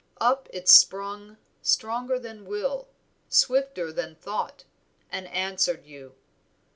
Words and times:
Up 0.19 0.49
it 0.51 0.67
sprung 0.67 1.37
stronger 1.61 2.17
than 2.17 2.47
will, 2.47 2.87
swifter 3.29 3.91
than 3.93 4.15
thought, 4.15 4.63
and 5.11 5.27
answered 5.27 5.85
you. 5.85 6.15